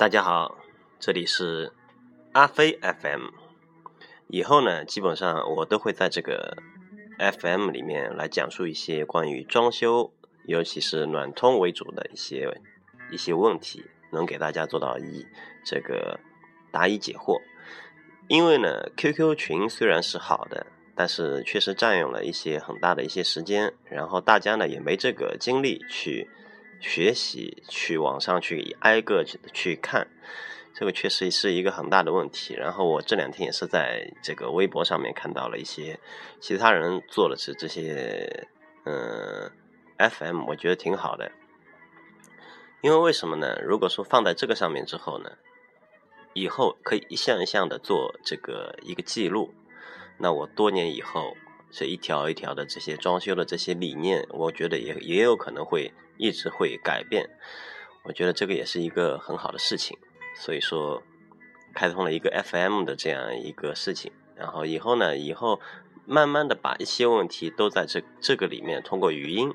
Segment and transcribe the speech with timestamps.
[0.00, 0.56] 大家好，
[0.98, 1.74] 这里是
[2.32, 3.26] 阿飞 FM。
[4.28, 6.56] 以后呢，基本上我都会在这个
[7.18, 10.10] FM 里面来讲述一些关于装修，
[10.46, 12.48] 尤其是暖通为主的一些
[13.10, 15.26] 一些问题，能给大家做到一
[15.66, 16.18] 这个
[16.72, 17.38] 答疑解惑。
[18.26, 26.30] 因为呢，QQ 群虽然是好的，但是确实占用了一些很大的一些时间，然后大家呢也没这个精力去。
[26.80, 30.08] 学习去网上去挨个去看，
[30.74, 32.54] 这个确实是一个很大的问题。
[32.54, 36.00] 然后我这两天也是在这个微博上面看到了一些
[36.40, 38.48] 其他人做的是这些
[38.84, 39.50] 嗯
[39.98, 41.30] FM，我觉得挺好的。
[42.80, 43.60] 因为为什么呢？
[43.62, 45.30] 如果说放在这个上面之后呢，
[46.32, 49.52] 以后可以一项一项的做这个一个记录，
[50.16, 51.36] 那我多年以后。
[51.70, 57.30] 这一条一条的这些装修的这些理念，我觉得也也有可能会一直会改变。
[58.02, 59.96] 我觉得这个也是一个很好的事情，
[60.36, 61.02] 所以说
[61.74, 64.10] 开通了一个 FM 的这样一个事情。
[64.34, 65.60] 然后以后呢，以后
[66.06, 69.52] 慢慢的把一些问题都在这这个里面通过语音。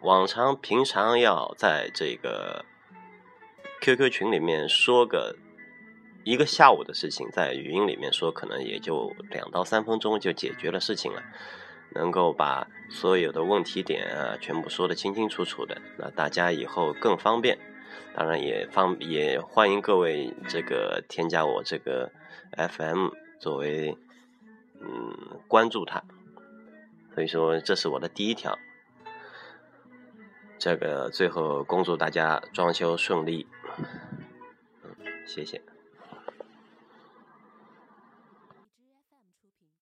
[0.00, 2.64] 往常平常要在这个
[3.80, 5.36] QQ 群里面说个。
[6.24, 11.22] 一个下午的事情，在语音里面说，可能也就两到三分钟就解决了事情了，
[11.94, 17.58] 能够把所有的问题点啊全部说得清清楚楚的，那大家以后更方便。
[18.14, 22.12] 当然也方也欢迎各位这个添加我这个
[22.56, 23.96] FM 作为
[24.80, 26.02] 嗯关注它。
[27.14, 28.58] 所以说这是我的第一条。
[30.58, 33.46] 这个最后恭祝大家装修顺利，
[35.26, 35.60] 谢谢。